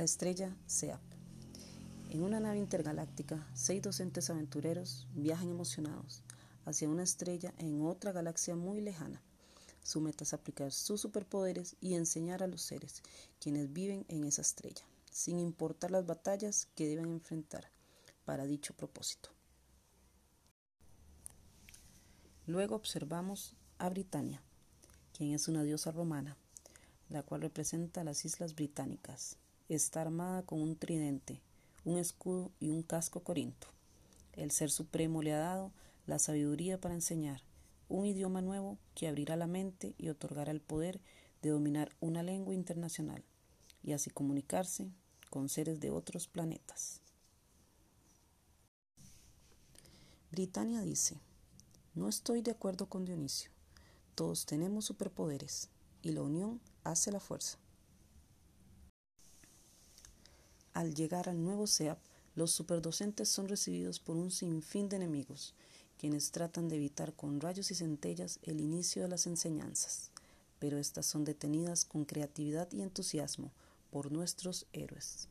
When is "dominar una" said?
41.50-42.24